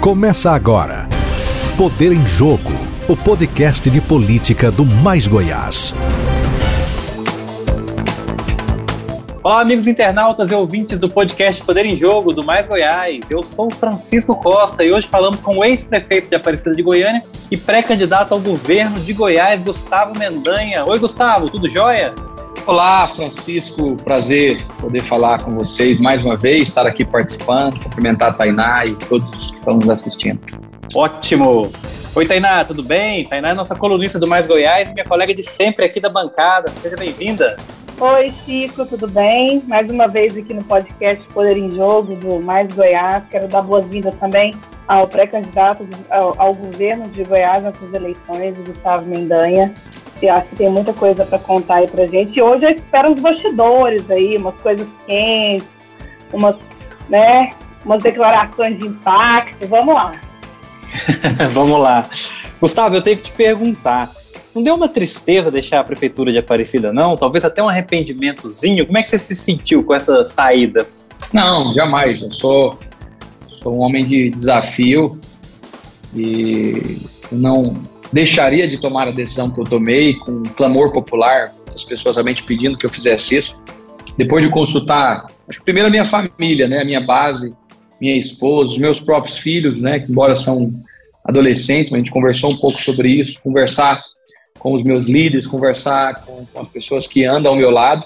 [0.00, 1.06] Começa agora.
[1.76, 2.72] Poder em Jogo,
[3.06, 5.94] o podcast de política do Mais Goiás.
[9.42, 13.20] Olá, amigos internautas e ouvintes do podcast Poder em Jogo do Mais Goiás.
[13.28, 17.56] Eu sou Francisco Costa e hoje falamos com o ex-prefeito de Aparecida de Goiânia e
[17.58, 20.82] pré-candidato ao governo de Goiás, Gustavo Mendanha.
[20.86, 22.14] Oi, Gustavo, tudo jóia?
[22.70, 28.32] Olá, Francisco, prazer poder falar com vocês mais uma vez, estar aqui participando, cumprimentar a
[28.32, 30.38] Tainá e todos que estão nos assistindo.
[30.94, 31.68] Ótimo!
[32.14, 33.26] Oi, Tainá, tudo bem?
[33.26, 36.70] Tainá é nossa colunista do Mais Goiás, minha colega de sempre aqui da bancada.
[36.80, 37.56] Seja bem-vinda.
[37.98, 39.64] Oi, Chico, tudo bem?
[39.66, 43.24] Mais uma vez aqui no podcast Poder em Jogo do Mais Goiás.
[43.32, 44.54] Quero dar boas-vindas também
[44.86, 49.74] ao pré-candidato ao, ao, governo de Goiás nessas eleições, Gustavo Mendanha.
[50.22, 52.38] E acho que tem muita coisa para contar aí pra gente.
[52.38, 55.68] E hoje eu espero uns bastidores aí, umas coisas quentes,
[56.32, 56.56] umas,
[57.08, 57.52] né,
[57.84, 59.66] umas declarações de impacto.
[59.66, 60.12] Vamos lá.
[61.52, 62.08] Vamos lá.
[62.60, 64.10] Gustavo, eu tenho que te perguntar.
[64.54, 67.16] Não deu uma tristeza deixar a prefeitura de Aparecida, não?
[67.16, 68.84] Talvez até um arrependimentozinho?
[68.84, 70.86] Como é que você se sentiu com essa saída?
[71.32, 72.22] Não, jamais.
[72.22, 72.78] Eu sou,
[73.62, 75.18] sou um homem de desafio
[76.14, 77.76] e não
[78.12, 82.76] deixaria de tomar a decisão que eu tomei com clamor popular, as pessoas realmente pedindo
[82.76, 83.56] que eu fizesse isso.
[84.16, 87.54] Depois de consultar, acho que primeiro a minha família, né, a minha base,
[88.00, 90.72] minha esposa, os meus próprios filhos, né, que embora são
[91.24, 94.02] adolescentes, mas a gente conversou um pouco sobre isso, conversar
[94.58, 98.04] com os meus líderes, conversar com, com as pessoas que andam ao meu lado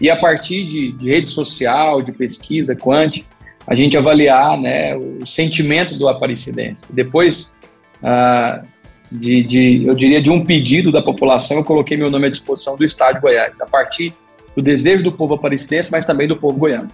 [0.00, 3.22] e a partir de, de rede social, de pesquisa, quant,
[3.66, 6.86] a gente avaliar né, o sentimento do aparecidense.
[6.90, 7.54] Depois
[8.02, 8.62] ah,
[9.10, 12.76] de, de, eu diria, de um pedido da população, eu coloquei meu nome à disposição
[12.76, 14.14] do Estado Goiás, a partir
[14.54, 16.88] do desejo do povo aparecidense, mas também do povo goiano.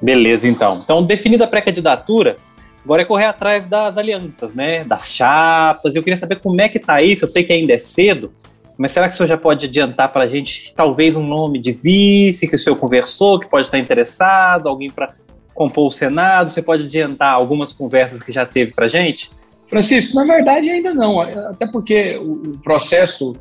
[0.00, 0.80] Beleza, então.
[0.82, 2.36] Então, definida a pré-candidatura,
[2.84, 4.84] agora é correr atrás das alianças, né?
[4.84, 5.94] Das chapas.
[5.94, 7.24] Eu queria saber como é que tá isso.
[7.24, 8.32] Eu sei que ainda é cedo,
[8.76, 11.72] mas será que o senhor já pode adiantar para a gente talvez um nome de
[11.72, 15.14] vice que o senhor conversou, que pode estar interessado, alguém para
[15.54, 16.50] compor o Senado?
[16.50, 19.30] Você pode adiantar algumas conversas que já teve para a gente?
[19.68, 23.32] Francisco, na verdade ainda não, até porque o processo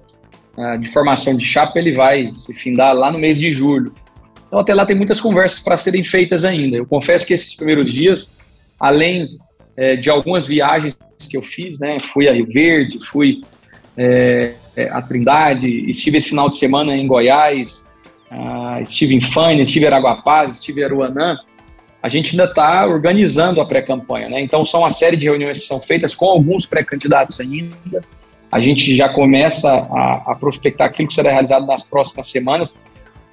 [0.58, 3.94] uh, de formação de chapa ele vai se findar lá no mês de julho.
[4.48, 6.78] Então até lá tem muitas conversas para serem feitas ainda.
[6.78, 8.32] Eu confesso que esses primeiros dias,
[8.80, 9.38] além
[9.78, 10.98] é, de algumas viagens
[11.30, 13.42] que eu fiz, né, fui a Rio Verde, fui
[13.98, 14.54] é,
[14.92, 17.86] a Trindade, estive esse final de semana em Goiás,
[18.32, 21.38] uh, estive em Fânia, estive em Araguapaz, estive em Aruanã,
[22.06, 24.40] a gente ainda está organizando a pré-campanha, né?
[24.40, 28.00] Então são uma série de reuniões que são feitas com alguns pré-candidatos ainda.
[28.52, 32.78] A gente já começa a, a, prospectar aquilo que será realizado nas próximas semanas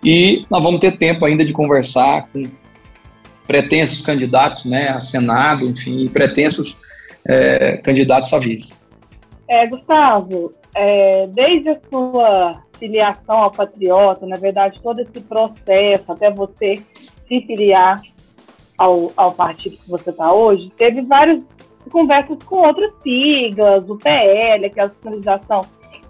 [0.03, 2.45] e nós vamos ter tempo ainda de conversar com
[3.47, 6.75] pretensos candidatos, né, a Senado, enfim, pretensos
[7.29, 8.75] é, candidatos a vice.
[9.51, 16.31] É, Gustavo, é, desde a sua filiação ao Patriota, na verdade, todo esse processo até
[16.31, 16.77] você
[17.29, 18.01] se filiar
[18.77, 21.45] ao, ao partido que você está hoje, teve várias
[21.91, 25.63] conversas com outras siglas, o PL, aquela sinalização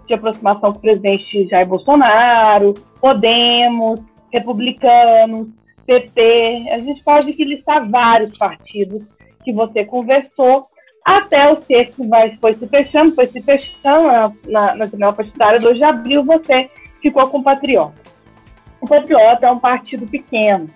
[0.07, 3.99] de aproximação com o presidente Jair Bolsonaro, Podemos,
[4.31, 5.47] Republicanos,
[5.85, 6.69] PT.
[6.71, 9.01] A gente pode listar vários partidos
[9.43, 10.67] que você conversou,
[11.05, 15.59] até o sexto vai, foi se fechando, foi se fechando na, na, na janela partidária
[15.59, 16.69] 2 de abril, você
[17.01, 18.01] ficou com o Patriota.
[18.79, 20.67] O Patriota é um partido pequeno,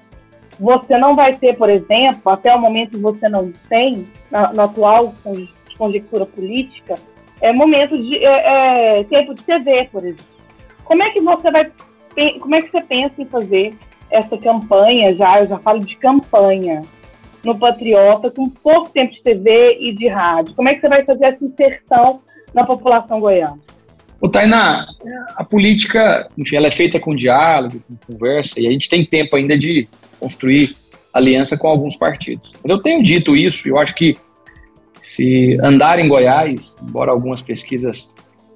[0.59, 5.13] você não vai ter, por exemplo, até o momento você não tem, na, na atual
[5.77, 6.95] conjectura política,
[7.41, 10.25] é momento de é, é, tempo de TV, por exemplo.
[10.83, 11.71] Como é que você vai,
[12.39, 13.73] como é que você pensa em fazer
[14.09, 15.41] essa campanha já?
[15.41, 16.81] Eu já falo de campanha
[17.43, 20.55] no Patriota com pouco tempo de TV e de rádio.
[20.55, 22.21] Como é que você vai fazer essa inserção
[22.53, 23.59] na população goiana?
[24.19, 24.87] O Tainá,
[25.35, 29.35] a política, enfim, ela é feita com diálogo, com conversa, e a gente tem tempo
[29.35, 29.87] ainda de
[30.19, 30.75] construir
[31.13, 32.51] aliança com alguns partidos.
[32.63, 34.15] Mas eu tenho dito isso, eu acho que
[35.01, 38.09] se andar em Goiás, embora algumas pesquisas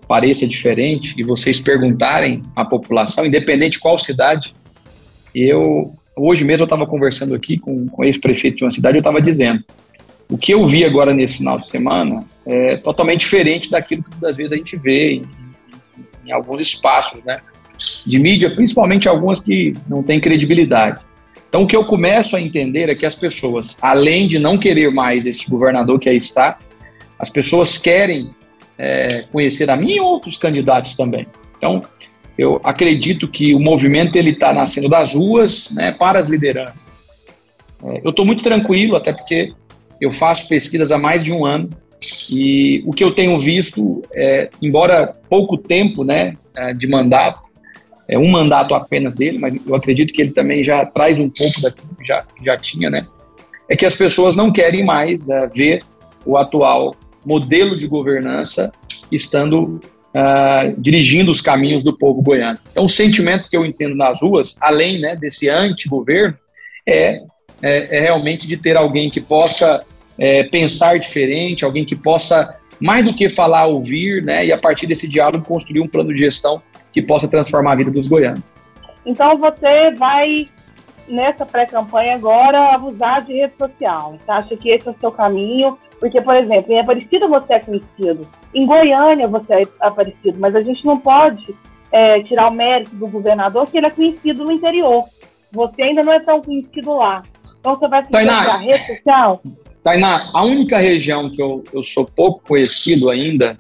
[0.07, 4.53] pareça diferente, e vocês perguntarem à população, independente de qual cidade,
[5.33, 9.21] eu hoje mesmo eu estava conversando aqui com, com ex-prefeito de uma cidade, eu estava
[9.21, 9.63] dizendo,
[10.30, 14.38] o que eu vi agora nesse final de semana é totalmente diferente daquilo que muitas
[14.38, 15.21] vezes a gente vê em,
[16.25, 17.39] em alguns espaços, né,
[18.06, 21.01] de mídia, principalmente algumas que não têm credibilidade.
[21.51, 24.89] Então, o que eu começo a entender é que as pessoas, além de não querer
[24.89, 26.57] mais esse governador que aí está,
[27.19, 28.33] as pessoas querem
[28.77, 31.27] é, conhecer a mim e outros candidatos também.
[31.57, 31.81] Então,
[32.38, 36.89] eu acredito que o movimento ele está nascendo das ruas né, para as lideranças.
[37.83, 39.51] É, eu estou muito tranquilo, até porque
[40.00, 41.69] eu faço pesquisas há mais de um ano
[42.30, 47.50] e o que eu tenho visto, é, embora pouco tempo né, é, de mandato,
[48.12, 51.62] é um mandato apenas dele, mas eu acredito que ele também já traz um pouco
[51.62, 53.08] daquilo que já, já tinha, né?
[53.69, 55.81] É que as pessoas não querem mais é, ver
[56.25, 56.94] o atual
[57.25, 58.69] modelo de governança
[59.10, 59.80] estando
[60.13, 62.60] uh, dirigindo os caminhos do povo goiano.
[62.72, 66.36] Então, o sentimento que eu entendo nas ruas, além né, desse anti-governo,
[66.86, 67.22] é,
[67.62, 69.86] é, é, realmente de ter alguém que possa
[70.18, 74.86] é, pensar diferente, alguém que possa, mais do que falar, ouvir, né, e a partir
[74.88, 78.41] desse diálogo construir um plano de gestão que possa transformar a vida dos goianos.
[79.05, 80.43] Então, você vai
[81.07, 84.17] nessa pré-campanha agora abusar de rede social.
[84.17, 85.77] Você acha que esse é o seu caminho?
[85.99, 90.61] Porque, por exemplo, em Aparecida você é conhecido, em Goiânia você é aparecido, mas a
[90.61, 91.55] gente não pode
[91.91, 95.05] é, tirar o mérito do governador que ele é conhecido no interior.
[95.51, 97.21] Você ainda não é tão conhecido lá.
[97.59, 99.41] Então você vai se Tainá, rede social?
[99.83, 103.57] Tainá, a única região que eu, eu sou pouco conhecido ainda,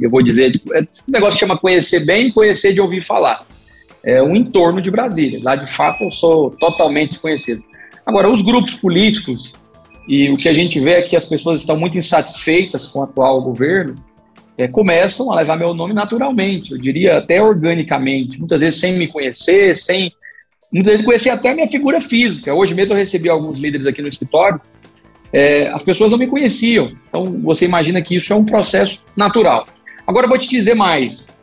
[0.00, 3.44] eu vou dizer, esse negócio chama conhecer bem conhecer de ouvir falar
[4.02, 5.40] é, o entorno de Brasília.
[5.42, 7.62] Lá, de fato, eu sou totalmente desconhecido.
[8.04, 9.54] Agora, os grupos políticos,
[10.08, 13.02] e o que a gente vê é que as pessoas estão muito insatisfeitas com o
[13.02, 13.94] atual governo,
[14.56, 19.06] é, começam a levar meu nome naturalmente, eu diria até organicamente, muitas vezes sem me
[19.06, 20.12] conhecer, sem
[20.72, 22.54] muitas vezes conhecer até minha figura física.
[22.54, 24.60] Hoje mesmo eu recebi alguns líderes aqui no escritório,
[25.32, 29.66] é, as pessoas não me conheciam, então você imagina que isso é um processo natural.
[30.06, 31.36] Agora eu vou te dizer mais,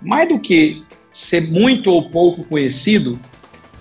[0.00, 0.82] mais do que
[1.12, 3.18] ser muito ou pouco conhecido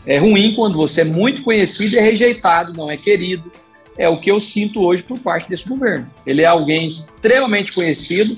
[0.06, 3.52] é ruim quando você é muito conhecido e é rejeitado, não é querido.
[3.98, 6.10] É o que eu sinto hoje por parte desse governo.
[6.26, 8.38] Ele é alguém extremamente conhecido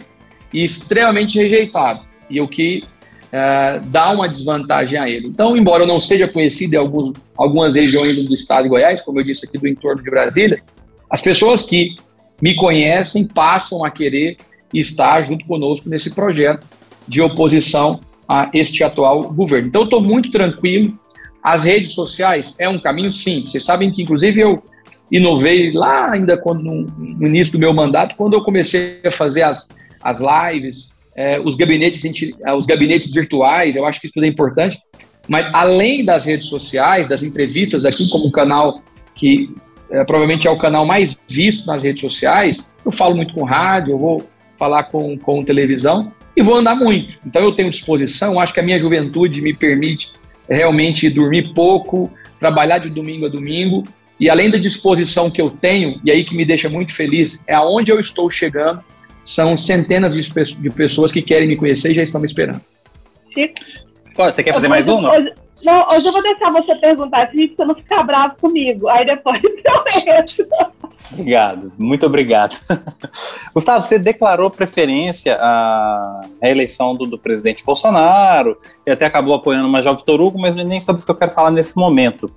[0.52, 2.06] e extremamente rejeitado.
[2.30, 2.84] E o que
[3.32, 5.28] é, dá uma desvantagem a ele.
[5.28, 9.20] Então, embora eu não seja conhecido em alguns, algumas regiões do estado de Goiás, como
[9.20, 10.62] eu disse aqui do entorno de Brasília,
[11.14, 11.96] as pessoas que
[12.42, 14.36] me conhecem passam a querer
[14.74, 16.66] estar junto conosco nesse projeto
[17.08, 19.68] de oposição a este atual governo.
[19.68, 20.98] Então, estou muito tranquilo.
[21.44, 23.46] As redes sociais é um caminho, sim.
[23.46, 24.64] Vocês sabem que, inclusive, eu
[25.12, 29.70] inovei lá ainda quando, no, início do meu mandato, quando eu comecei a fazer as,
[30.02, 32.04] as lives, é, os, gabinetes,
[32.44, 34.80] é, os gabinetes virtuais, eu acho que isso tudo é importante.
[35.28, 38.82] Mas, além das redes sociais, das entrevistas aqui, como um canal
[39.14, 39.54] que
[39.94, 43.92] é, provavelmente é o canal mais visto nas redes sociais, eu falo muito com rádio,
[43.92, 47.14] eu vou falar com, com televisão, e vou andar muito.
[47.26, 50.12] Então eu tenho disposição, acho que a minha juventude me permite
[50.50, 53.84] realmente dormir pouco, trabalhar de domingo a domingo,
[54.20, 57.54] e além da disposição que eu tenho, e aí que me deixa muito feliz, é
[57.54, 58.84] aonde eu estou chegando,
[59.24, 62.62] são centenas de pessoas que querem me conhecer e já estão me esperando.
[63.34, 63.54] Chico?
[64.16, 65.12] Você quer fazer mais uma?
[65.66, 68.88] Não, hoje eu vou deixar você perguntar, se você não ficar bravo comigo.
[68.90, 70.46] Aí depois eu entro.
[71.12, 72.58] Obrigado, muito obrigado.
[73.54, 79.72] Gustavo, você declarou preferência à reeleição do, do, presidente Bolsonaro e até acabou apoiando o
[79.72, 82.28] Major Vitor Hugo, mas nem sobre isso que eu quero falar nesse momento.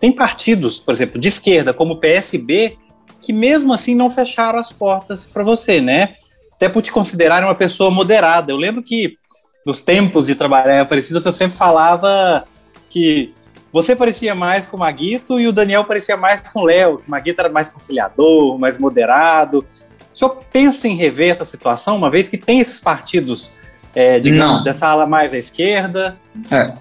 [0.00, 2.78] Tem partidos, por exemplo, de esquerda, como o PSB,
[3.20, 6.14] que mesmo assim não fecharam as portas para você, né?
[6.54, 8.50] Até por te considerar uma pessoa moderada.
[8.50, 9.16] Eu lembro que
[9.64, 12.44] nos tempos de trabalhar em Aparecida, você sempre falava
[12.92, 13.32] que
[13.72, 17.08] você parecia mais com o Maguito e o Daniel parecia mais com o Léo, que
[17.08, 19.64] o Maguito era mais conciliador, mais moderado.
[20.12, 23.50] O senhor pensa em rever essa situação, uma vez que tem esses partidos,
[23.94, 24.62] é, digamos, não.
[24.62, 26.18] dessa ala mais à esquerda?
[26.50, 26.74] É.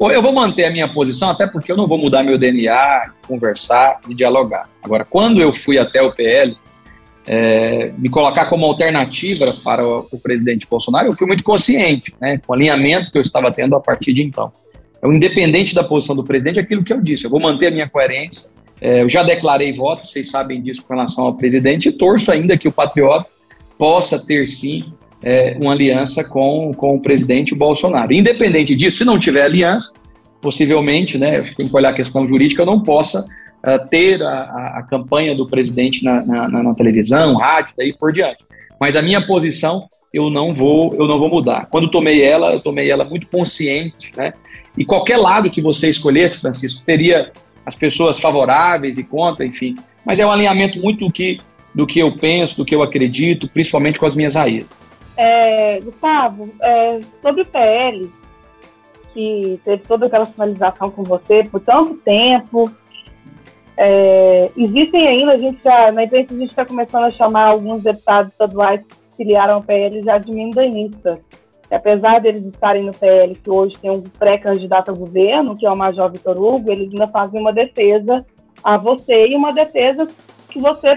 [0.00, 3.98] Eu vou manter a minha posição, até porque eu não vou mudar meu DNA, conversar
[4.08, 4.70] e dialogar.
[4.82, 6.56] Agora, quando eu fui até o PL,
[7.26, 12.38] é, me colocar como alternativa para o, o, presidente Bolsonaro, eu fui muito consciente, né,
[12.38, 14.50] com o alinhamento que eu estava tendo a partir de então.
[14.98, 17.70] Então, independente da posição do presidente, é aquilo que eu disse, eu vou manter a
[17.70, 18.50] minha coerência.
[18.80, 22.56] É, eu já declarei voto, vocês sabem disso com relação ao presidente, e torço ainda
[22.56, 23.26] que o Patriota
[23.76, 28.12] possa ter sim é, uma aliança com, com o presidente Bolsonaro.
[28.12, 29.94] Independente disso, se não tiver aliança,
[30.40, 34.82] possivelmente, né, tem que olhar a questão jurídica, eu não possa uh, ter a, a,
[34.84, 38.44] campanha do presidente na, na, na, televisão, rádio, daí por diante.
[38.80, 41.66] Mas a minha posição eu não vou eu não vou mudar.
[41.66, 44.32] Quando tomei ela, eu tomei ela muito consciente, né?
[44.78, 47.32] E qualquer lado que você escolhesse, Francisco, teria
[47.66, 49.76] as pessoas favoráveis e contra, enfim.
[50.06, 51.38] Mas é um alinhamento muito do que,
[51.74, 54.70] do que eu penso, do que eu acredito, principalmente com as minhas raízes.
[55.16, 58.08] É, Gustavo, é, sobre o PL,
[59.12, 62.70] que teve toda aquela finalização com você por tanto tempo,
[63.76, 67.82] é, existem ainda, a gente já, na imprensa a gente está começando a chamar alguns
[67.82, 70.30] deputados estaduais que filiaram ao PL já de
[71.70, 75.70] mindanistas apesar deles estarem no PL, que hoje tem um pré-candidato a governo, que é
[75.70, 78.24] o Major Vitor Hugo, eles ainda fazem uma defesa
[78.64, 80.06] a você e uma defesa
[80.48, 80.96] que você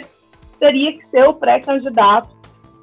[0.59, 2.29] teria que ser o pré-candidato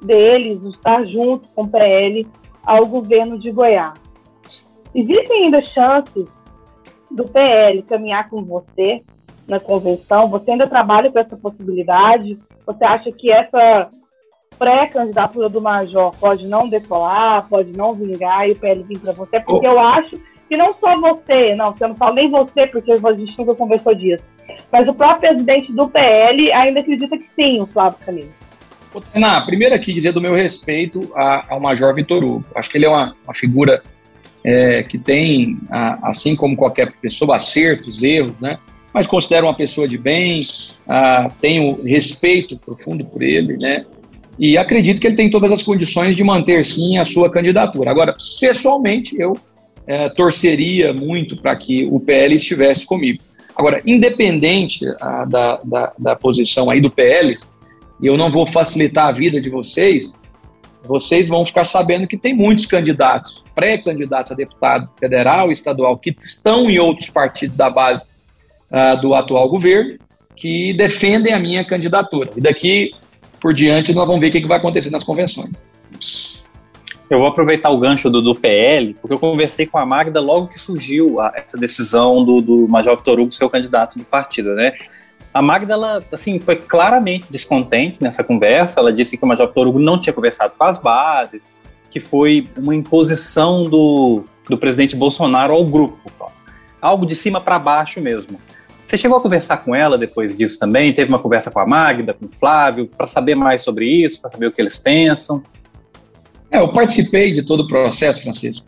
[0.01, 2.25] deles, estar junto com o PL
[2.63, 3.99] ao governo de Goiás.
[4.93, 6.27] Existem ainda chances
[7.11, 9.03] do PL caminhar com você
[9.47, 10.29] na convenção?
[10.29, 12.39] Você ainda trabalha com essa possibilidade?
[12.65, 13.89] Você acha que essa
[14.59, 19.39] pré-candidatura do Major pode não decolar, pode não vingar e o PL vir para você?
[19.39, 19.71] Porque oh.
[19.71, 20.17] eu acho
[20.49, 23.95] que não só você, não, você não fala nem você, porque a gente nunca conversou
[23.95, 24.23] disso,
[24.71, 28.29] mas o próprio presidente do PL ainda acredita que sim, o Flávio Camilo.
[29.13, 31.11] Na primeiro aqui dizer do meu respeito
[31.47, 32.45] ao Major Vitor Hugo.
[32.55, 33.83] Acho que ele é uma, uma figura
[34.43, 35.59] é, que tem,
[36.01, 38.57] assim como qualquer pessoa, acertos, erros, né?
[38.91, 40.41] Mas considero uma pessoa de bem,
[41.39, 43.85] tenho respeito profundo por ele, né?
[44.39, 47.91] E acredito que ele tem todas as condições de manter sim a sua candidatura.
[47.91, 49.37] Agora, pessoalmente, eu
[49.85, 53.21] é, torceria muito para que o PL estivesse comigo.
[53.55, 57.37] Agora, independente a, da, da, da posição aí do PL,
[58.01, 60.17] e eu não vou facilitar a vida de vocês,
[60.83, 66.15] vocês vão ficar sabendo que tem muitos candidatos, pré-candidatos a deputado federal e estadual, que
[66.17, 68.05] estão em outros partidos da base
[68.71, 69.97] uh, do atual governo,
[70.35, 72.29] que defendem a minha candidatura.
[72.37, 72.91] E daqui
[73.39, 75.51] por diante nós vamos ver o que, que vai acontecer nas convenções.
[77.09, 80.47] Eu vou aproveitar o gancho do, do PL, porque eu conversei com a Magda logo
[80.47, 84.53] que surgiu a, essa decisão do, do Major Vitor Hugo ser o candidato do partido,
[84.53, 84.73] né?
[85.33, 88.79] A Magda, ela, assim, foi claramente descontente nessa conversa.
[88.79, 91.51] Ela disse que o Major Vitor Hugo não tinha conversado com as bases,
[91.89, 96.11] que foi uma imposição do, do presidente Bolsonaro ao grupo.
[96.81, 98.39] Algo de cima para baixo mesmo.
[98.89, 100.91] Você chegou a conversar com ela depois disso também?
[100.91, 104.31] Teve uma conversa com a Magda, com o Flávio, para saber mais sobre isso, para
[104.31, 105.43] saber o que eles pensam?
[106.49, 108.65] É, eu participei de todo o processo, Francisco.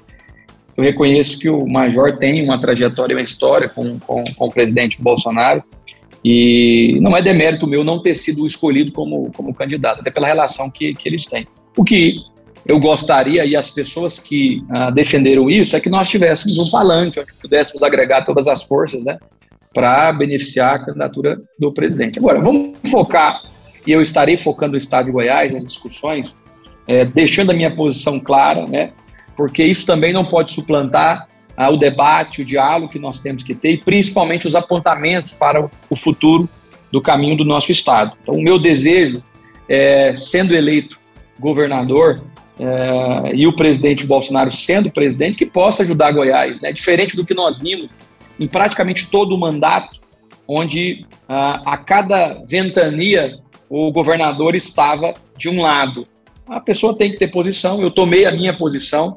[0.77, 5.01] Eu reconheço que o Major tem uma trajetória, uma história com, com, com o presidente
[5.01, 5.63] Bolsonaro
[6.23, 10.69] e não é demérito meu não ter sido escolhido como, como candidato, até pela relação
[10.69, 11.47] que, que eles têm.
[11.75, 12.17] O que
[12.67, 17.19] eu gostaria, e as pessoas que ah, defenderam isso, é que nós tivéssemos um palanque,
[17.19, 19.17] onde pudéssemos agregar todas as forças né,
[19.73, 22.19] para beneficiar a candidatura do presidente.
[22.19, 23.41] Agora, vamos focar,
[23.85, 26.37] e eu estarei focando o Estado de Goiás, nas discussões,
[26.87, 28.91] é, deixando a minha posição clara, né?
[29.35, 33.55] Porque isso também não pode suplantar ah, o debate, o diálogo que nós temos que
[33.55, 36.49] ter, e principalmente os apontamentos para o futuro
[36.91, 38.17] do caminho do nosso Estado.
[38.21, 39.23] Então, o meu desejo,
[39.69, 40.97] é, sendo eleito
[41.39, 42.21] governador,
[42.59, 46.71] é, e o presidente Bolsonaro sendo presidente, que possa ajudar Goiás, né?
[46.71, 47.97] diferente do que nós vimos
[48.41, 49.99] em praticamente todo o mandato,
[50.47, 56.05] onde ah, a cada ventania o governador estava de um lado
[56.51, 57.81] a pessoa tem que ter posição.
[57.81, 59.15] Eu tomei a minha posição.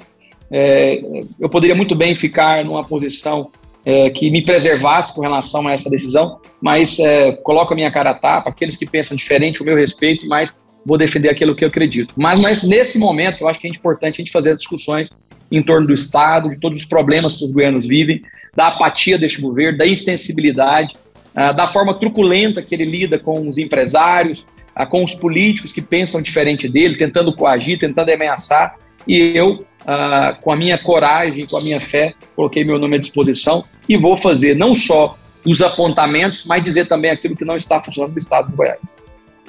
[0.51, 1.01] É,
[1.41, 3.51] eu poderia muito bem ficar numa posição
[3.85, 8.11] é, que me preservasse com relação a essa decisão, mas é, coloco a minha cara
[8.11, 8.51] a tapa.
[8.51, 10.55] Aqueles que pensam diferente, o meu respeito, mas
[10.85, 12.15] vou defender aquilo que eu acredito.
[12.17, 15.11] Mas, mas nesse momento, eu acho que é importante a gente fazer as discussões
[15.51, 18.23] em torno do Estado, de todos os problemas que os goianos vivem,
[18.55, 20.97] da apatia deste governo, da insensibilidade,
[21.35, 24.47] ah, da forma truculenta que ele lida com os empresários,
[24.91, 28.77] com os políticos que pensam diferente dele, tentando coagir, tentando ameaçar.
[29.07, 32.99] E eu, ah, com a minha coragem, com a minha fé, coloquei meu nome à
[32.99, 37.81] disposição e vou fazer não só os apontamentos, mas dizer também aquilo que não está
[37.81, 38.81] funcionando no estado do Goiás.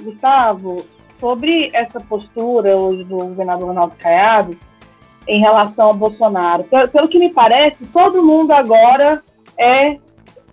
[0.02, 0.86] Gustavo,
[1.26, 4.56] sobre essa postura hoje do governador Ronaldo Caiado
[5.28, 9.24] em relação ao Bolsonaro, pelo, que me parece, todo mundo agora
[9.58, 9.98] é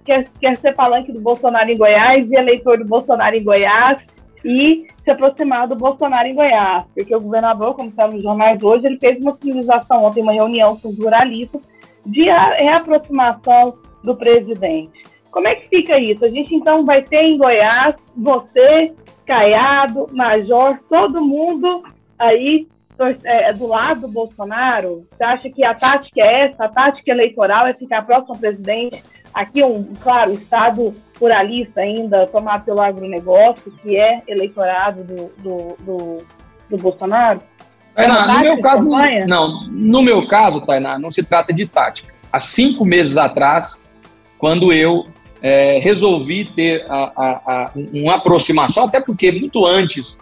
[0.02, 4.00] quer, quer ser palanque do Bolsonaro em Goiás e eleitor do Bolsonaro em Goiás
[4.42, 8.86] e se aproximar do Bolsonaro em Goiás, porque o governador, como está nos jornais hoje,
[8.86, 11.60] ele fez uma sinalização ontem, uma reunião com os jornalistas
[12.06, 15.02] de reaproximação do presidente.
[15.30, 16.24] Como é que fica isso?
[16.24, 18.94] A gente então vai ter em Goiás você,
[19.26, 21.82] Caiado, Major, todo mundo
[22.18, 22.66] aí
[23.24, 25.06] é, do lado do Bolsonaro?
[25.10, 26.64] Você acha que a tática é essa?
[26.64, 29.02] A tática eleitoral é ficar próximo ao presidente?
[29.32, 36.18] Aqui, um, claro, Estado pluralista ainda, tomado pelo agronegócio, que é eleitorado do, do, do,
[36.68, 37.40] do Bolsonaro?
[37.94, 38.90] Tainá, no meu caso,
[39.26, 42.12] não, no meu caso, Tainá, não se trata de tática.
[42.32, 43.82] Há cinco meses atrás,
[44.38, 45.04] quando eu
[45.42, 50.20] é, resolvi ter a, a, a, uma aproximação, até porque muito antes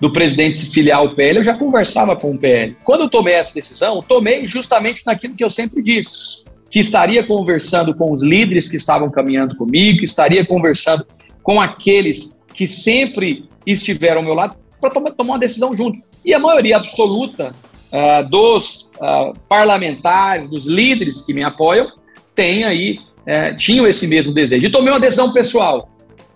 [0.00, 2.76] do presidente se filiar ao PL, eu já conversava com o PL.
[2.82, 7.94] Quando eu tomei essa decisão, tomei justamente naquilo que eu sempre disse que estaria conversando
[7.94, 11.06] com os líderes que estavam caminhando comigo, que estaria conversando
[11.42, 16.00] com aqueles que sempre estiveram ao meu lado para tomar, tomar uma decisão juntos.
[16.24, 17.54] E a maioria absoluta
[17.92, 21.92] uh, dos uh, parlamentares, dos líderes que me apoiam,
[22.34, 24.66] tem aí, uh, tinham esse mesmo desejo.
[24.66, 25.88] E tomei uma decisão pessoal.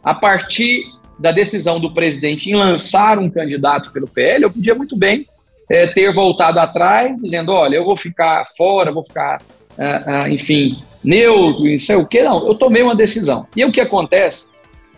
[0.03, 0.85] A partir
[1.19, 5.27] da decisão do presidente em lançar um candidato pelo PL, eu podia muito bem
[5.71, 9.41] é, ter voltado atrás, dizendo: olha, eu vou ficar fora, vou ficar,
[9.79, 12.23] ah, ah, enfim, neutro, não sei o quê.
[12.23, 13.47] Não, eu tomei uma decisão.
[13.57, 14.47] E o que acontece,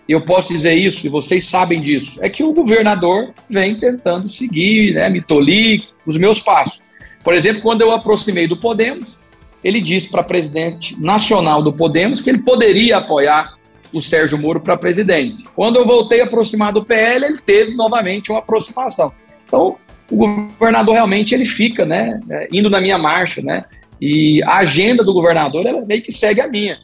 [0.08, 4.94] eu posso dizer isso, e vocês sabem disso, é que o governador vem tentando seguir,
[4.94, 6.82] né, me tolir os meus passos.
[7.22, 9.17] Por exemplo, quando eu aproximei do Podemos,
[9.62, 13.54] ele disse para presidente nacional do Podemos que ele poderia apoiar
[13.92, 15.44] o Sérgio Moro para presidente.
[15.54, 19.12] Quando eu voltei a aproximar do PL, ele teve novamente uma aproximação.
[19.46, 19.76] Então,
[20.10, 23.64] o governador realmente ele fica, né, é, indo na minha marcha, né,
[24.00, 26.78] e a agenda do governador ela meio que segue a minha.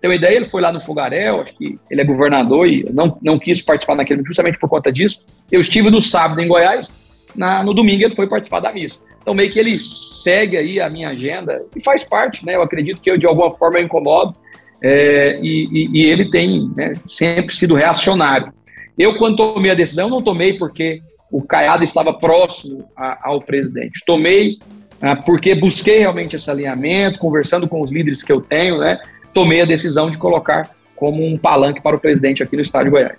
[0.00, 3.18] Tem uma ideia, ele foi lá no Fogarel, acho que ele é governador e não,
[3.20, 5.24] não quis participar naquele justamente por conta disso.
[5.50, 6.88] Eu estive no sábado em Goiás,
[7.38, 9.00] na, no domingo ele foi participar da missa.
[9.22, 12.56] Então meio que ele segue aí a minha agenda e faz parte, né?
[12.56, 14.34] Eu acredito que eu de alguma forma incomodo
[14.82, 18.52] é, e, e, e, ele tem né, sempre sido reacionário.
[18.98, 24.02] Eu quando tomei a decisão não tomei porque o Caiado estava próximo a, ao presidente.
[24.04, 24.58] Tomei
[25.00, 28.98] ah, porque busquei realmente esse alinhamento, conversando com os líderes que eu tenho, né?
[29.32, 32.90] Tomei a decisão de colocar como um palanque para o presidente aqui no estado de
[32.90, 33.16] Goiás.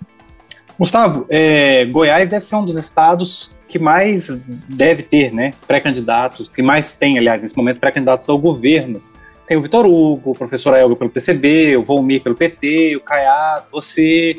[0.78, 4.28] Gustavo, é, Goiás deve ser um dos estados que mais
[4.68, 9.00] deve ter, né, pré-candidatos, que mais tem, aliás, nesse momento, pré-candidatos ao governo.
[9.46, 13.66] Tem o Vitor Hugo, o professor Elga pelo PCB, o Volmir pelo PT, o Caiado,
[13.72, 14.36] você.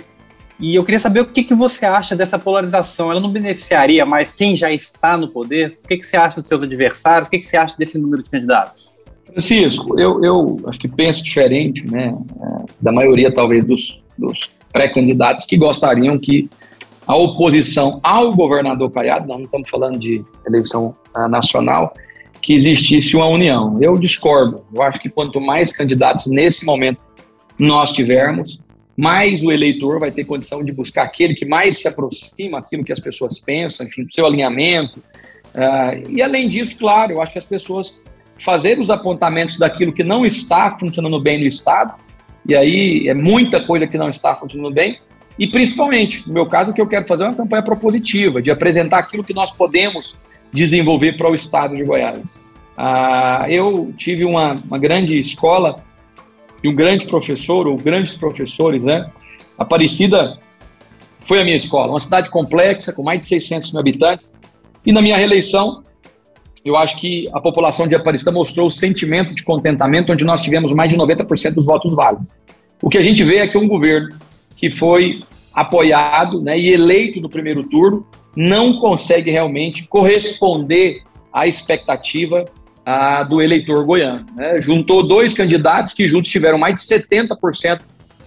[0.59, 3.11] E eu queria saber o que, que você acha dessa polarização.
[3.11, 5.79] Ela não beneficiaria mais quem já está no poder?
[5.83, 7.27] O que, que você acha dos seus adversários?
[7.27, 8.91] O que, que você acha desse número de candidatos?
[9.25, 15.45] Francisco, eu, eu acho que penso diferente né, é, da maioria, talvez, dos, dos pré-candidatos
[15.45, 16.49] que gostariam que
[17.05, 21.93] a oposição ao governador Caiado, não estamos falando de eleição uh, nacional,
[22.41, 23.77] que existisse uma união.
[23.81, 24.63] Eu discordo.
[24.73, 26.99] Eu acho que quanto mais candidatos nesse momento
[27.59, 28.59] nós tivermos,
[28.97, 32.91] mais o eleitor vai ter condição de buscar aquele que mais se aproxima aquilo que
[32.91, 34.99] as pessoas pensam, enfim, do seu alinhamento.
[35.53, 38.01] Uh, e além disso, claro, eu acho que as pessoas
[38.39, 41.93] fazerem os apontamentos daquilo que não está funcionando bem no Estado,
[42.47, 44.99] e aí é muita coisa que não está funcionando bem,
[45.41, 48.51] e principalmente, no meu caso, o que eu quero fazer é uma campanha propositiva, de
[48.51, 50.15] apresentar aquilo que nós podemos
[50.53, 52.19] desenvolver para o Estado de Goiás.
[52.77, 55.83] Uh, eu tive uma, uma grande escola
[56.63, 59.09] e um grande professor, ou grandes professores, né?
[59.57, 60.37] Aparecida
[61.25, 64.37] foi a minha escola, uma cidade complexa, com mais de 600 mil habitantes,
[64.85, 65.83] e na minha reeleição,
[66.63, 70.71] eu acho que a população de Aparecida mostrou o sentimento de contentamento, onde nós tivemos
[70.71, 72.27] mais de 90% dos votos válidos.
[72.79, 74.15] O que a gente vê é que um governo
[74.61, 75.21] que foi
[75.51, 78.05] apoiado né, e eleito no primeiro turno
[78.37, 81.01] não consegue realmente corresponder
[81.33, 82.45] à expectativa
[82.85, 84.23] a, do eleitor goiano.
[84.35, 84.61] Né?
[84.61, 87.81] Juntou dois candidatos que juntos tiveram mais de 70%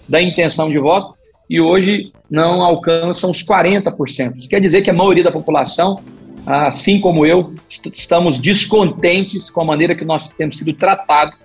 [0.08, 1.14] da intenção de voto
[1.48, 4.36] e hoje não alcançam os 40%.
[4.36, 6.00] Isso quer dizer que a maioria da população,
[6.44, 7.54] assim como eu,
[7.92, 11.38] estamos descontentes com a maneira que nós temos sido tratados.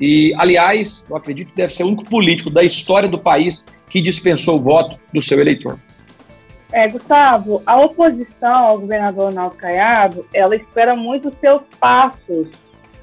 [0.00, 4.00] E, aliás, eu acredito que deve ser o único político da história do país que
[4.00, 5.78] dispensou o voto do seu eleitor.
[6.72, 12.48] É, Gustavo, a oposição ao governador Ronaldo Caiado, ela espera muito os seus passos.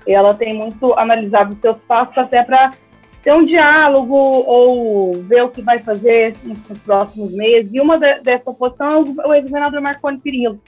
[0.08, 2.74] Ela tem muito analisado os seus passos até para
[3.24, 7.72] ter um diálogo ou ver o que vai fazer nos, próximos meses.
[7.74, 10.62] E uma de, dessa oposição é o, ex-governador Marconi Perillo.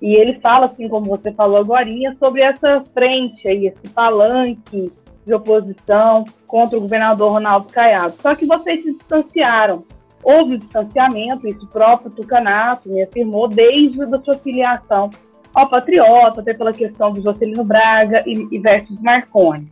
[0.00, 1.84] E ele fala, assim como você falou agora,
[2.18, 4.90] sobre essa frente aí, esse palanque
[5.30, 8.14] de oposição contra o governador Ronaldo Caiado.
[8.20, 9.84] Só que vocês se distanciaram
[10.22, 15.10] houve distanciamento, isso próprio Tucanato me afirmou desde a sua filiação
[15.54, 19.70] ao Patriota, até pela questão do Jocelino Braga e, e versus Marconi.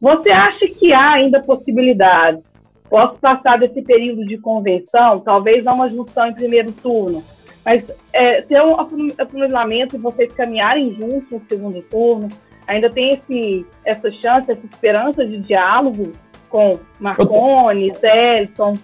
[0.00, 2.42] Você acha que há ainda possibilidade,
[2.88, 7.22] posso passar desse período de convenção, talvez não uma junção em primeiro turno,
[7.64, 12.28] mas é, ter um afunilamento e vocês caminharem juntos no segundo turno,
[12.66, 16.12] ainda tem esse, essa chance, essa esperança de diálogo
[16.48, 18.78] com Marconi, Zélison,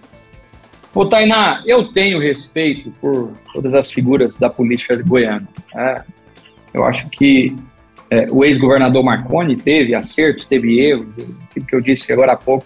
[0.95, 5.47] Ô, Tainá, eu tenho respeito por todas as figuras da política goiana.
[5.73, 6.03] Né?
[6.71, 7.55] Eu acho que
[8.11, 11.07] é, o ex-governador Marconi teve acertos, teve erros,
[11.49, 12.63] aquilo que eu disse agora há pouco.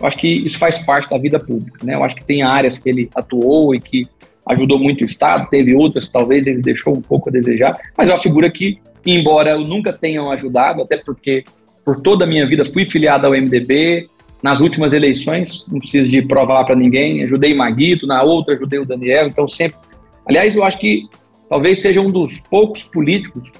[0.00, 1.84] Eu acho que isso faz parte da vida pública.
[1.84, 1.94] Né?
[1.94, 4.08] Eu acho que tem áreas que ele atuou e que
[4.46, 8.14] ajudou muito o Estado, teve outras talvez ele deixou um pouco a desejar, mas é
[8.14, 11.44] uma figura que, embora eu nunca tenham ajudado, até porque
[11.84, 14.08] por toda a minha vida fui filiado ao MDB,
[14.42, 18.84] nas últimas eleições, não preciso de provar para ninguém, ajudei Maguito, na outra ajudei o
[18.84, 19.78] Daniel, então sempre.
[20.26, 21.08] Aliás, eu acho que
[21.48, 23.50] talvez seja um dos poucos políticos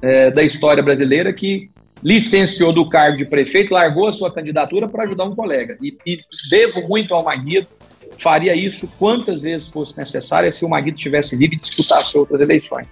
[0.00, 1.70] é, da história brasileira que
[2.02, 5.76] licenciou do cargo de prefeito, largou a sua candidatura para ajudar um colega.
[5.82, 7.66] E, e, devo muito ao Maguito,
[8.18, 12.86] faria isso quantas vezes fosse necessário se o Maguito tivesse vivo e disputasse outras eleições.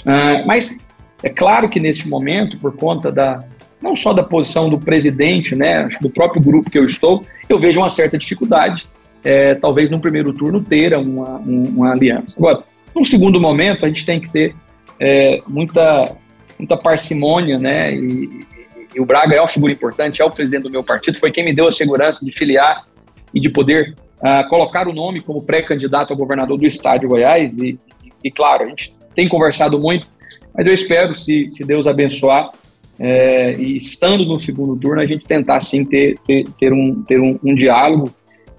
[0.00, 0.78] Uh, mas
[1.22, 3.44] é claro que neste momento, por conta da
[3.80, 7.80] não só da posição do presidente, né, do próprio grupo que eu estou, eu vejo
[7.80, 8.84] uma certa dificuldade,
[9.24, 12.36] é, talvez no primeiro turno ter uma, uma aliança.
[12.38, 12.62] Agora,
[12.94, 14.54] num segundo momento, a gente tem que ter
[15.00, 16.14] é, muita,
[16.56, 18.46] muita parcimônia, né, e,
[18.94, 21.44] e o Braga é uma figura importante, é o presidente do meu partido, foi quem
[21.44, 22.86] me deu a segurança de filiar
[23.34, 27.52] e de poder uh, colocar o nome como pré-candidato a governador do estado de Goiás.
[27.58, 30.06] E, e, e, claro, a gente tem conversado muito,
[30.54, 32.50] mas eu espero, se, se Deus abençoar,
[32.98, 37.20] é, e estando no segundo turno, a gente tentar sim ter, ter, ter um, ter
[37.20, 38.10] um, um diálogo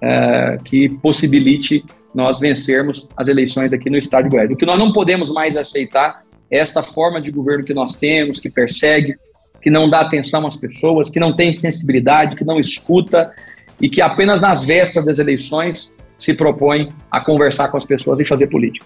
[0.02, 4.52] é, que possibilite nós vencermos as eleições aqui no estado de Goiás.
[4.52, 8.40] O que nós não podemos mais aceitar é esta forma de governo que nós temos,
[8.40, 9.16] que persegue,
[9.62, 13.32] que não dá atenção às pessoas, que não tem sensibilidade, que não escuta
[13.80, 18.26] e que apenas nas vésperas das eleições se propõe a conversar com as pessoas e
[18.26, 18.86] fazer política.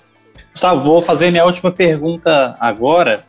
[0.57, 3.23] Gustavo, vou fazer minha última pergunta agora.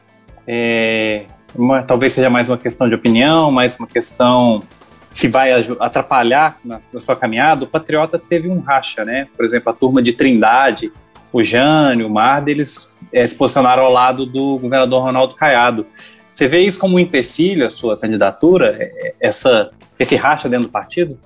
[0.46, 4.62] É, uma, talvez seja mais uma questão de opinião, mais uma questão
[5.10, 7.64] se vai atrapalhar na, na, sua caminhada.
[7.64, 9.28] O Patriota teve um racha, né?
[9.36, 10.90] Por exemplo, a turma de Trindade,
[11.30, 15.84] o Jânio, o Marda, eles é, se posicionaram ao lado do governador Ronaldo Caiado.
[16.32, 20.68] Você vê isso como um empecilho, a sua candidatura, é, é, essa, esse racha dentro
[20.68, 21.18] do partido?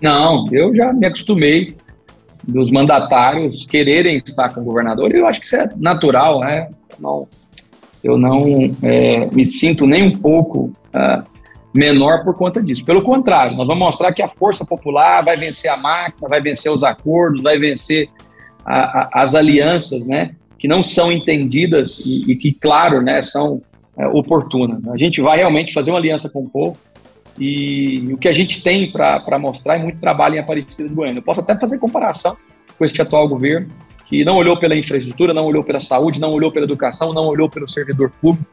[0.00, 1.76] Não, eu já me acostumei
[2.46, 5.14] dos mandatários quererem estar com o governador.
[5.14, 6.68] Eu acho que isso é natural, né?
[6.98, 7.26] Não,
[8.02, 8.44] eu não
[8.82, 11.22] é, me sinto nem um pouco uh,
[11.74, 12.84] menor por conta disso.
[12.84, 16.70] Pelo contrário, nós vamos mostrar que a força popular vai vencer a máquina, vai vencer
[16.70, 18.08] os acordos, vai vencer
[18.64, 20.34] a, a, as alianças, né?
[20.58, 23.62] Que não são entendidas e, e que, claro, né, são
[23.96, 24.86] é, oportunas.
[24.88, 26.76] A gente vai realmente fazer uma aliança com o povo
[27.38, 31.18] e o que a gente tem para mostrar é muito trabalho em Aparecida de Goiânia.
[31.18, 32.36] Eu posso até fazer comparação
[32.78, 33.68] com este atual governo,
[34.06, 37.48] que não olhou pela infraestrutura, não olhou pela saúde, não olhou pela educação, não olhou
[37.48, 38.46] pelo servidor público,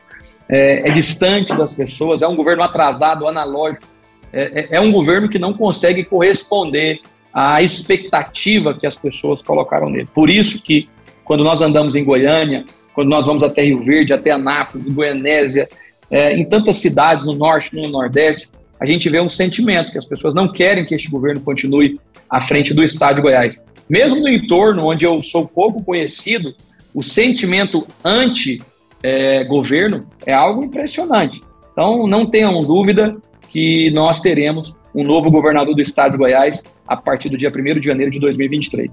[0.48, 3.86] é, é distante das pessoas, é um governo atrasado, analógico,
[4.32, 7.00] é, é, é um governo que não consegue corresponder
[7.34, 10.08] à expectativa que as pessoas colocaram nele.
[10.14, 10.88] Por isso que,
[11.24, 15.70] quando nós andamos em Goiânia, quando nós vamos até Rio Verde, até Anápolis, Goianésia,
[16.10, 20.06] é, em tantas cidades no norte no nordeste, a gente vê um sentimento que as
[20.06, 23.58] pessoas não querem que este governo continue à frente do Estado de Goiás.
[23.90, 26.54] Mesmo no entorno onde eu sou pouco conhecido,
[26.94, 31.42] o sentimento anti-governo é, é algo impressionante.
[31.72, 33.18] Então, não tenham dúvida
[33.50, 37.80] que nós teremos um novo governador do Estado de Goiás a partir do dia 1
[37.80, 38.90] de janeiro de 2023.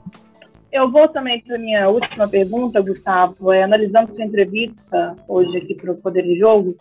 [0.72, 3.53] Eu vou também para a minha última pergunta, Gustavo.
[3.53, 6.77] É, analisando sua entrevista hoje aqui para o Poder em Jogo,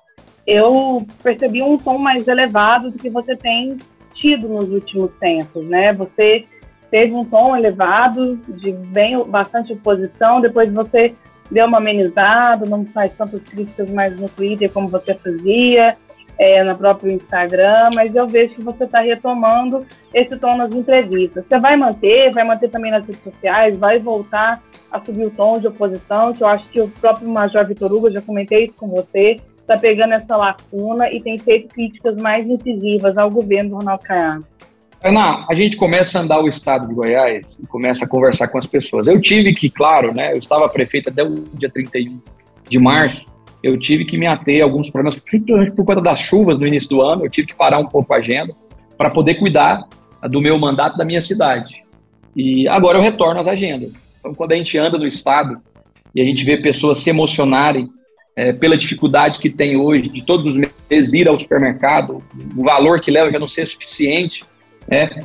[0.45, 3.77] eu percebi um tom mais elevado do que você tem
[4.13, 5.93] tido nos últimos tempos, né?
[5.93, 6.45] Você
[6.89, 11.13] teve um tom elevado, de bem bastante oposição, depois você
[11.51, 15.97] deu uma amenizada, não faz tantas críticas mais no Twitter como você fazia,
[16.37, 21.45] é, no próprio Instagram, mas eu vejo que você está retomando esse tom nas entrevistas.
[21.47, 25.59] Você vai manter, vai manter também nas redes sociais, vai voltar a subir o tom
[25.59, 28.87] de oposição, que eu acho que o próprio Major Vitor Hugo, já comentei isso com
[28.87, 34.03] você, está pegando essa lacuna e tem feito críticas mais incisivas ao governo do Ronaldo
[34.03, 34.45] Caiado.
[35.03, 38.57] Ana, a gente começa a andar o estado de Goiás e começa a conversar com
[38.57, 39.07] as pessoas.
[39.07, 42.19] Eu tive que, claro, né, eu estava prefeito até o dia 31
[42.67, 43.27] de março,
[43.61, 46.89] eu tive que me ater a alguns problemas, principalmente por conta das chuvas no início
[46.89, 48.53] do ano, eu tive que parar um pouco a agenda
[48.97, 49.83] para poder cuidar
[50.23, 51.83] do meu mandato da minha cidade.
[52.35, 53.91] E agora eu retorno às agendas.
[54.19, 55.61] Então, quando a gente anda no estado
[56.13, 57.89] e a gente vê pessoas se emocionarem
[58.35, 62.21] é, pela dificuldade que tem hoje de todos os meses ir ao supermercado,
[62.55, 64.43] o valor que leva já não ser suficiente,
[64.87, 65.23] né?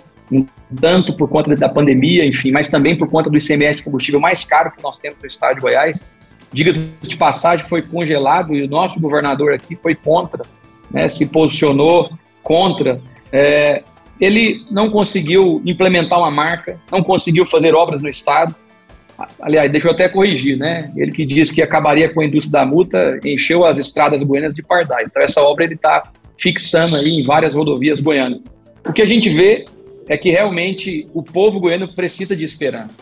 [0.81, 4.45] tanto por conta da pandemia, enfim, mas também por conta do ICMS de combustível mais
[4.45, 6.05] caro que nós temos no estado de Goiás.
[6.53, 10.45] Diga-se de passagem, foi congelado e o nosso governador aqui foi contra,
[10.91, 12.11] né, se posicionou
[12.43, 13.01] contra.
[13.33, 13.83] É,
[14.21, 18.55] ele não conseguiu implementar uma marca, não conseguiu fazer obras no estado,
[19.41, 20.91] Aliás, deixa eu até corrigir, né?
[20.97, 24.63] Ele que disse que acabaria com a indústria da multa, encheu as estradas goianas de
[24.63, 25.07] pardais.
[25.07, 28.41] Então, essa obra ele está fixando aí em várias rodovias goianas.
[28.87, 29.65] O que a gente vê
[30.09, 32.97] é que realmente o povo goiano precisa de esperança.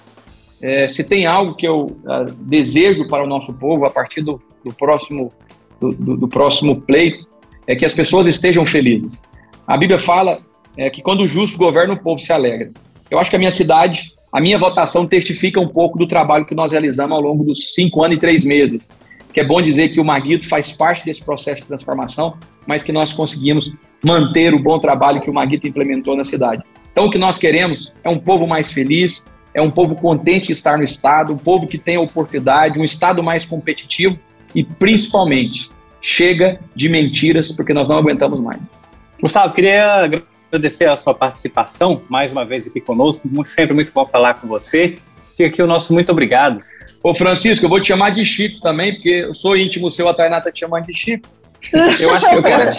[0.60, 4.42] É, se tem algo que eu uh, desejo para o nosso povo a partir do,
[4.64, 5.32] do próximo
[5.80, 7.24] do, do, do, próximo pleito
[7.66, 9.22] é que as pessoas estejam felizes.
[9.66, 10.40] A Bíblia fala
[10.76, 12.72] é, que quando o justo governa, o povo se alegra.
[13.08, 16.54] Eu acho que a minha cidade a minha votação testifica um pouco do trabalho que
[16.54, 18.90] nós realizamos ao longo dos cinco anos e três meses.
[19.32, 22.36] Que é bom dizer que o Maguito faz parte desse processo de transformação,
[22.66, 23.70] mas que nós conseguimos
[24.04, 26.62] manter o bom trabalho que o Maguito implementou na cidade.
[26.92, 30.52] Então, o que nós queremos é um povo mais feliz, é um povo contente de
[30.52, 34.18] estar no Estado, um povo que tem oportunidade, um Estado mais competitivo
[34.54, 38.60] e, principalmente, chega de mentiras, porque nós não aguentamos mais.
[39.20, 40.10] Gustavo, queria
[40.50, 43.28] agradecer a sua participação mais uma vez aqui conosco.
[43.44, 44.96] Sempre muito bom falar com você.
[45.36, 46.62] Fica aqui o nosso muito obrigado.
[47.02, 50.14] Ô, Francisco, eu vou te chamar de Chico também, porque eu sou íntimo seu, a
[50.14, 51.28] Tainá tá te chamando de Chico.
[52.00, 52.70] Eu acho que eu quero.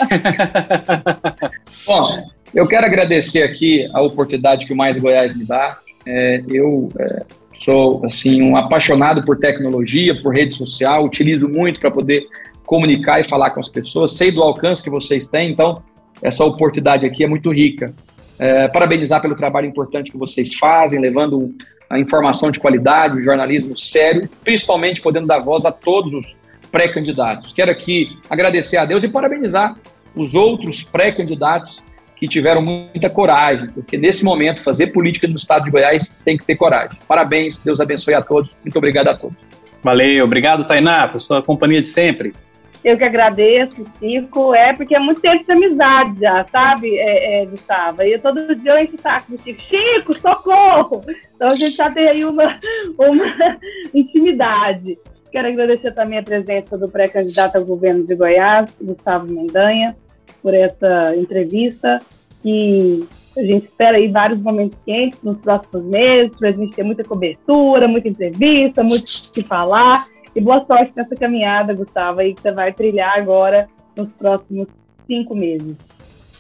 [1.86, 5.78] Bom, eu quero agradecer aqui a oportunidade que o Mais Goiás me dá.
[6.06, 7.24] É, eu é,
[7.60, 12.26] sou assim um apaixonado por tecnologia, por rede social, utilizo muito para poder
[12.66, 14.14] comunicar e falar com as pessoas.
[14.14, 15.76] Sei do alcance que vocês têm, então
[16.22, 17.94] essa oportunidade aqui é muito rica.
[18.38, 21.54] É, parabenizar pelo trabalho importante que vocês fazem, levando
[21.90, 26.36] a informação de qualidade, o jornalismo sério, principalmente podendo dar voz a todos os
[26.72, 27.52] pré-candidatos.
[27.52, 29.76] Quero aqui agradecer a Deus e parabenizar
[30.16, 31.82] os outros pré-candidatos
[32.16, 36.46] que tiveram muita coragem, porque nesse momento fazer política no estado de Goiás tem que
[36.46, 37.00] ter coragem.
[37.08, 38.56] Parabéns, Deus abençoe a todos.
[38.64, 39.38] Muito obrigado a todos.
[39.82, 42.34] Valeu, obrigado, Tainá, por sua companhia de sempre.
[42.84, 44.54] Eu que agradeço, Chico.
[44.54, 48.04] É porque é muito tempo de amizade já, sabe, é, é, Gustavo?
[48.04, 49.62] E todo dia eu encho o saco do Chico.
[49.62, 51.02] Chico, socorro!
[51.36, 52.60] Então a gente já tem aí uma,
[52.98, 53.58] uma
[53.94, 54.98] intimidade.
[55.32, 59.96] Quero agradecer também a presença do pré-candidato ao governo de Goiás, Gustavo Mendanha,
[60.42, 62.02] por essa entrevista.
[62.44, 63.04] E
[63.38, 67.04] a gente espera aí vários momentos quentes nos próximos meses, para a gente ter muita
[67.04, 70.08] cobertura, muita entrevista, muito o que falar.
[70.36, 74.68] E boa sorte nessa caminhada, Gustavo, aí que você vai trilhar agora nos próximos
[75.08, 75.76] cinco meses.